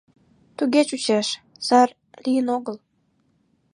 Туге 0.57 0.81
чучеш, 0.89 1.27
сар 1.67 1.89
лийын 2.23 2.47
огыл. 2.57 2.77